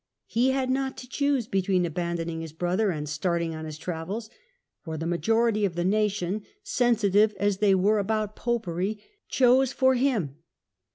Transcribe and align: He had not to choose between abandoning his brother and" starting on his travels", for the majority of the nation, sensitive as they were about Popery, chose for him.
He 0.25 0.49
had 0.49 0.71
not 0.71 0.97
to 0.97 1.07
choose 1.07 1.45
between 1.45 1.85
abandoning 1.85 2.41
his 2.41 2.53
brother 2.53 2.89
and" 2.89 3.07
starting 3.07 3.53
on 3.53 3.65
his 3.65 3.77
travels", 3.77 4.31
for 4.83 4.97
the 4.97 5.05
majority 5.05 5.63
of 5.63 5.75
the 5.75 5.85
nation, 5.85 6.41
sensitive 6.63 7.35
as 7.39 7.57
they 7.59 7.75
were 7.75 7.99
about 7.99 8.35
Popery, 8.35 8.97
chose 9.29 9.71
for 9.71 9.93
him. 9.93 10.37